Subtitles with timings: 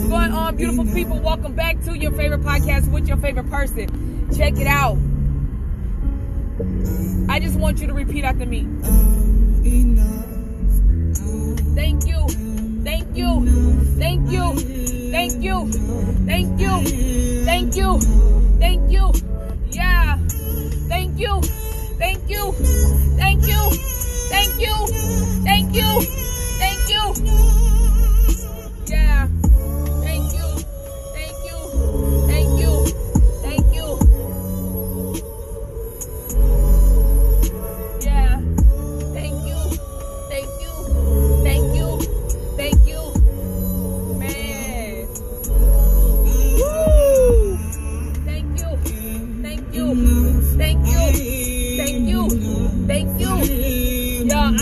[0.00, 1.18] What's going on, beautiful people?
[1.18, 4.30] Welcome back to your favorite podcast with your favorite person.
[4.34, 4.96] Check it out.
[7.28, 8.66] I just want you to repeat after me.
[11.74, 12.28] Thank you.
[12.82, 13.44] Thank you.
[13.98, 14.54] Thank you.
[15.10, 15.70] Thank you.
[15.70, 16.82] Thank you.
[17.44, 18.00] Thank you.
[18.58, 19.12] Thank you.
[19.70, 20.16] Yeah.
[20.88, 21.42] Thank you.
[21.98, 22.52] Thank you.
[23.18, 23.70] Thank you.
[24.30, 24.86] Thank you.
[25.44, 26.19] Thank you.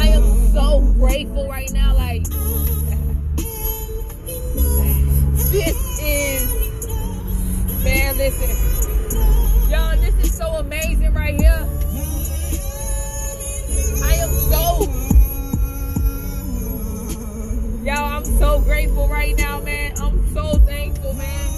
[0.00, 1.94] I am so grateful right now.
[1.94, 2.24] Like,
[5.50, 6.44] this is,
[7.84, 8.50] man, listen.
[9.70, 11.68] Y'all, this is so amazing right here.
[14.04, 14.84] I am so,
[17.84, 19.94] y'all, I'm so grateful right now, man.
[20.00, 21.50] I'm so thankful, man.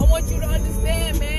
[0.00, 1.37] I want you to understand, man.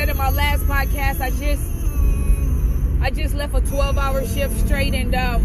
[0.00, 1.62] Said in my last podcast, I just
[3.02, 5.44] I just left a 12 hour shift straight and um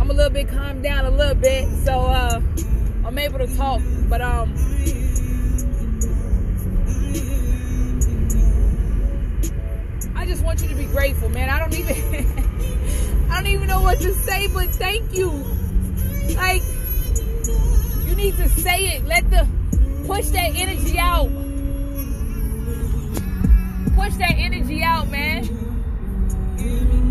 [0.00, 2.40] I'm a little bit calmed down a little bit, so uh
[3.04, 3.80] I'm able to talk.
[4.08, 4.52] But um
[10.16, 11.48] I just want you to be grateful, man.
[11.48, 11.94] I don't even
[13.30, 15.30] I don't even know what to say, but thank you.
[16.34, 16.62] Like
[18.06, 19.04] you need to say it.
[19.04, 19.46] Let the
[20.04, 21.30] push that energy out.
[23.96, 25.44] Push that energy out, man.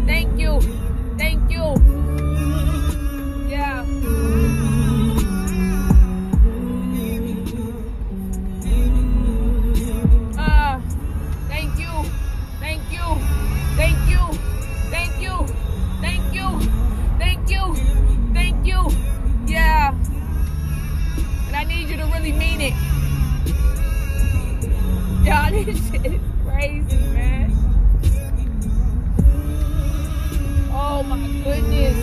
[0.06, 0.59] Thank you.
[1.18, 1.75] Thank you.
[3.50, 3.85] Yeah.
[10.38, 10.79] Uh,
[11.50, 12.03] thank you.
[12.59, 13.18] Thank you.
[13.75, 14.38] Thank you.
[14.91, 15.47] Thank you.
[16.01, 16.59] Thank you.
[17.18, 17.75] Thank you.
[18.34, 18.90] Thank you.
[19.47, 19.95] Yeah.
[21.47, 22.74] And I need you to really mean it.
[25.25, 26.22] Y'all, this shit
[26.65, 27.51] crazy, man.
[30.71, 31.97] Oh my goodness.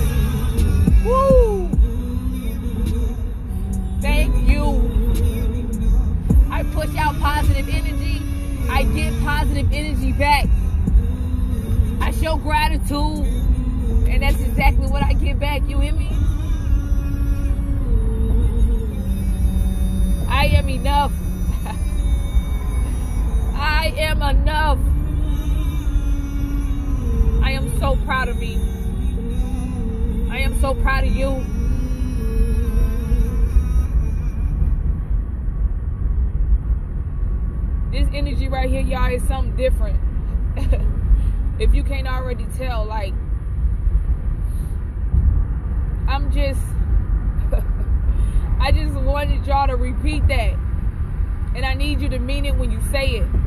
[1.05, 1.69] Woo.
[4.01, 4.65] Thank you.
[6.51, 8.23] I push out positive energy.
[8.71, 10.47] I get positive energy back.
[12.01, 13.27] I show gratitude.
[14.09, 15.63] And that's exactly what I get back.
[15.69, 16.09] You hear me?
[20.29, 21.13] I am enough.
[24.31, 24.79] Enough.
[27.43, 28.55] I am so proud of me.
[30.31, 31.45] I am so proud of you.
[37.91, 40.01] This energy right here, y'all, is something different.
[41.59, 43.13] if you can't already tell, like,
[46.09, 46.61] I'm just,
[48.61, 50.55] I just wanted y'all to repeat that.
[51.55, 53.42] And I need you to mean it when you say it.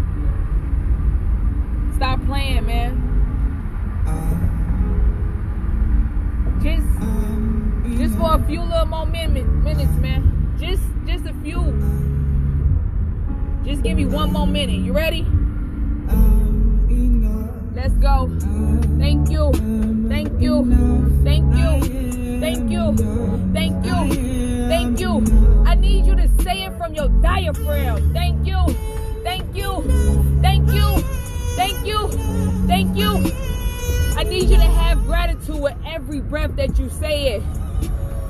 [13.85, 14.79] Give me one more minute.
[14.79, 15.27] You ready?
[17.75, 18.35] Let's go.
[18.97, 19.51] Thank you.
[20.09, 20.65] Thank you.
[21.23, 22.39] Thank you.
[22.39, 22.95] Thank you.
[23.53, 24.67] Thank you.
[24.67, 25.63] Thank you.
[25.67, 28.11] I need you to say it from your diaphragm.
[28.11, 28.57] Thank you.
[29.23, 29.83] Thank you.
[30.41, 30.97] Thank you.
[31.55, 32.07] Thank you.
[32.65, 33.31] Thank you.
[34.17, 37.43] I need you to have gratitude with every breath that you say it.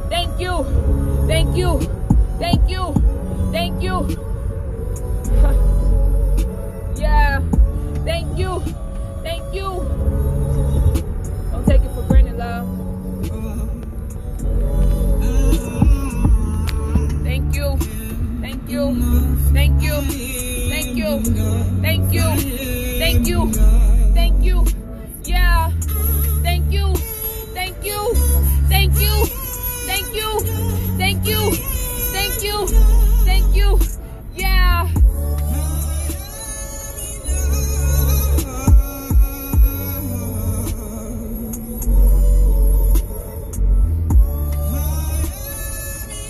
[0.09, 0.65] Thank you.
[1.27, 1.79] Thank you.
[2.39, 2.93] Thank you.
[3.53, 4.34] Thank you.
[6.97, 7.41] Yeah.
[8.05, 8.59] Thank you.
[9.23, 9.69] Thank you.
[11.51, 12.67] Don't take it for granted, love.
[17.23, 17.77] Thank you.
[18.41, 18.83] Thank you.
[19.53, 20.01] Thank you.
[20.69, 21.19] Thank you.
[21.81, 22.27] Thank you.
[22.99, 23.51] Thank you.
[24.13, 24.65] Thank you.
[25.23, 25.71] Yeah.
[26.43, 27.14] Thank you.